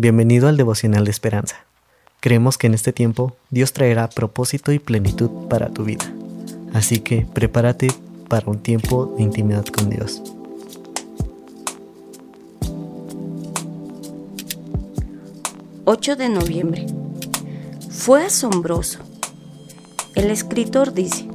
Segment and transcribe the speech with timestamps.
[0.00, 1.56] Bienvenido al devocional de esperanza.
[2.20, 6.04] Creemos que en este tiempo Dios traerá propósito y plenitud para tu vida.
[6.72, 7.88] Así que prepárate
[8.28, 10.22] para un tiempo de intimidad con Dios.
[15.84, 16.86] ...8 de noviembre...
[17.90, 19.00] ...fue asombroso...
[20.14, 21.26] ...el escritor dice...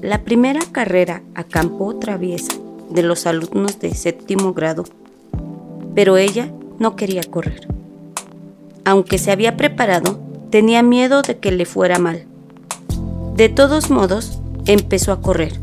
[0.00, 2.52] ...la primera carrera a campo traviesa...
[2.88, 4.84] ...de los alumnos de séptimo grado...
[5.96, 7.66] ...pero ella no quería correr.
[8.84, 10.18] Aunque se había preparado,
[10.50, 12.26] tenía miedo de que le fuera mal.
[13.36, 15.60] De todos modos, empezó a correr.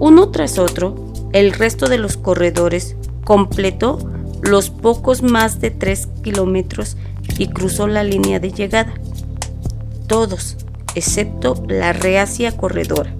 [0.00, 3.98] Uno tras otro, el resto de los corredores completó
[4.42, 6.96] los pocos más de tres kilómetros
[7.38, 8.94] y cruzó la línea de llegada.
[10.06, 10.56] Todos,
[10.94, 13.14] excepto la reacia corredora.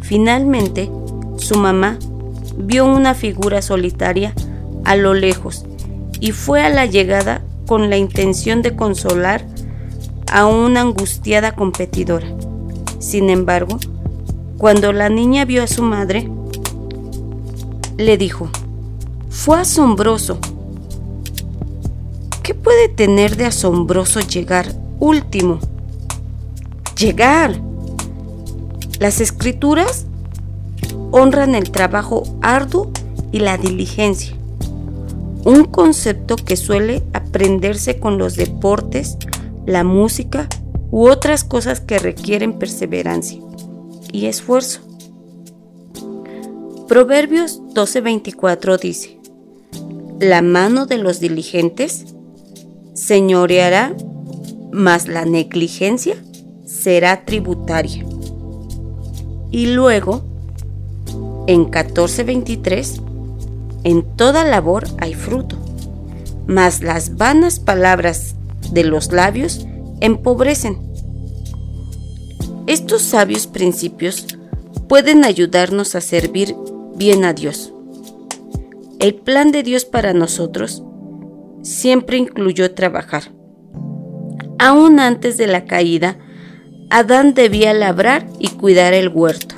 [0.00, 0.90] Finalmente,
[1.36, 1.98] su mamá
[2.56, 4.34] vio una figura solitaria
[4.88, 5.66] a lo lejos
[6.18, 9.44] y fue a la llegada con la intención de consolar
[10.32, 12.26] a una angustiada competidora.
[12.98, 13.78] Sin embargo,
[14.56, 16.30] cuando la niña vio a su madre,
[17.98, 18.48] le dijo,
[19.28, 20.38] fue asombroso.
[22.42, 25.58] ¿Qué puede tener de asombroso llegar último?
[26.96, 27.60] Llegar.
[28.98, 30.06] Las escrituras
[31.10, 32.90] honran el trabajo arduo
[33.32, 34.37] y la diligencia
[35.48, 39.16] un concepto que suele aprenderse con los deportes,
[39.64, 40.46] la música
[40.90, 43.40] u otras cosas que requieren perseverancia
[44.12, 44.80] y esfuerzo.
[46.86, 49.18] Proverbios 12:24 dice,
[50.20, 52.04] La mano de los diligentes
[52.92, 53.96] señoreará,
[54.70, 56.16] mas la negligencia
[56.66, 58.04] será tributaria.
[59.50, 60.24] Y luego,
[61.46, 63.00] en 14:23,
[63.84, 65.56] en toda labor hay fruto,
[66.46, 68.34] mas las vanas palabras
[68.72, 69.66] de los labios
[70.00, 70.78] empobrecen.
[72.66, 74.26] Estos sabios principios
[74.88, 76.54] pueden ayudarnos a servir
[76.96, 77.72] bien a Dios.
[78.98, 80.82] El plan de Dios para nosotros
[81.62, 83.30] siempre incluyó trabajar.
[84.58, 86.18] Aún antes de la caída,
[86.90, 89.56] Adán debía labrar y cuidar el huerto.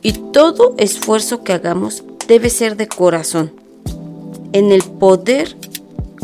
[0.00, 3.52] Y todo esfuerzo que hagamos debe ser de corazón,
[4.52, 5.56] en el poder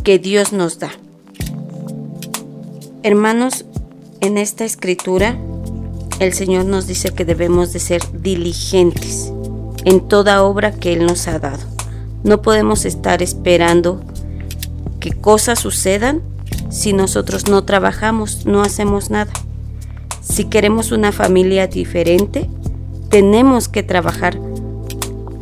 [0.02, 0.90] que Dios nos da.
[3.02, 3.64] Hermanos,
[4.20, 5.36] en esta escritura
[6.18, 9.32] el Señor nos dice que debemos de ser diligentes
[9.84, 11.62] en toda obra que Él nos ha dado.
[12.22, 14.00] No podemos estar esperando
[15.00, 16.22] que cosas sucedan
[16.70, 19.32] si nosotros no trabajamos, no hacemos nada.
[20.20, 22.48] Si queremos una familia diferente,
[23.10, 24.38] tenemos que trabajar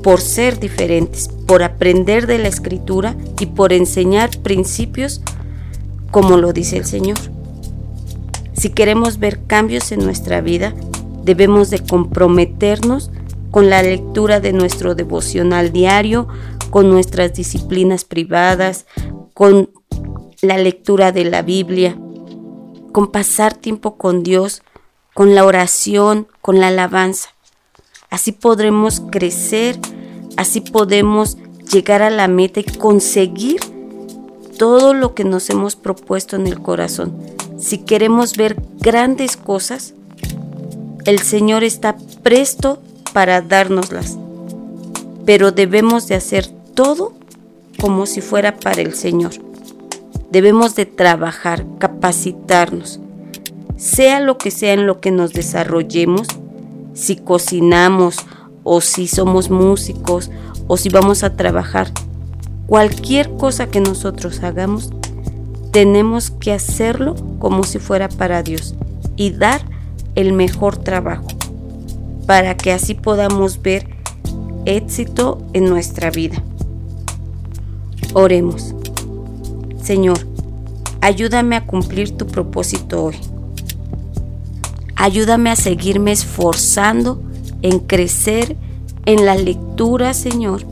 [0.03, 5.22] por ser diferentes, por aprender de la escritura y por enseñar principios
[6.11, 7.19] como lo dice el Señor.
[8.53, 10.75] Si queremos ver cambios en nuestra vida,
[11.25, 13.11] debemos de comprometernos
[13.50, 16.28] con la lectura de nuestro devocional diario,
[16.71, 18.87] con nuestras disciplinas privadas,
[19.34, 19.71] con
[20.43, 21.99] la lectura de la Biblia,
[22.93, 24.62] con pasar tiempo con Dios,
[25.15, 27.31] con la oración, con la alabanza.
[28.10, 29.78] Así podremos crecer,
[30.37, 31.38] así podemos
[31.72, 33.60] llegar a la meta y conseguir
[34.59, 37.16] todo lo que nos hemos propuesto en el corazón.
[37.59, 39.94] Si queremos ver grandes cosas,
[41.04, 42.81] el Señor está presto
[43.12, 44.19] para dárnoslas,
[45.25, 47.12] pero debemos de hacer todo
[47.81, 49.32] como si fuera para el Señor.
[50.31, 53.00] Debemos de trabajar, capacitarnos,
[53.76, 56.28] sea lo que sea en lo que nos desarrollemos,
[56.95, 58.17] si cocinamos
[58.62, 60.31] o si somos músicos
[60.67, 61.91] o si vamos a trabajar.
[62.67, 64.91] Cualquier cosa que nosotros hagamos,
[65.73, 68.75] tenemos que hacerlo como si fuera para Dios
[69.17, 69.61] y dar
[70.15, 71.27] el mejor trabajo
[72.27, 73.89] para que así podamos ver
[74.65, 76.43] éxito en nuestra vida.
[78.12, 78.75] Oremos.
[79.82, 80.19] Señor,
[81.00, 83.17] ayúdame a cumplir tu propósito hoy.
[85.00, 87.23] Ayúdame a seguirme esforzando
[87.62, 88.58] en crecer
[89.06, 90.67] en la lectura, Señor.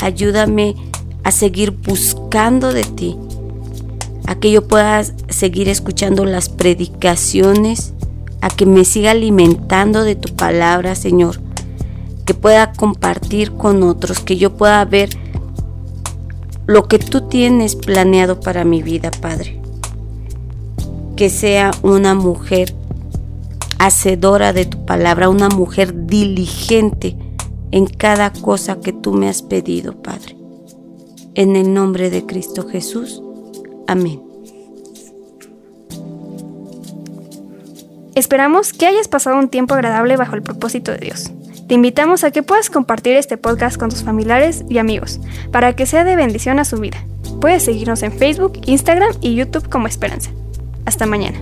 [0.00, 0.76] Ayúdame
[1.24, 3.16] a seguir buscando de ti,
[4.28, 7.94] a que yo pueda seguir escuchando las predicaciones,
[8.40, 11.40] a que me siga alimentando de tu palabra, Señor,
[12.26, 15.08] que pueda compartir con otros, que yo pueda ver
[16.66, 19.60] lo que tú tienes planeado para mi vida, Padre.
[21.16, 22.72] Que sea una mujer
[23.86, 27.16] hacedora de tu palabra, una mujer diligente
[27.70, 30.36] en cada cosa que tú me has pedido, Padre.
[31.34, 33.22] En el nombre de Cristo Jesús.
[33.86, 34.22] Amén.
[38.14, 41.32] Esperamos que hayas pasado un tiempo agradable bajo el propósito de Dios.
[41.66, 45.18] Te invitamos a que puedas compartir este podcast con tus familiares y amigos
[45.50, 47.04] para que sea de bendición a su vida.
[47.40, 50.30] Puedes seguirnos en Facebook, Instagram y YouTube como Esperanza.
[50.84, 51.40] Hasta mañana.